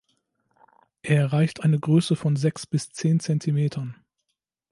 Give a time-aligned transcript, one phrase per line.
[1.03, 4.03] Er erreicht eine Größe von sechs bis zehn Zentimetern.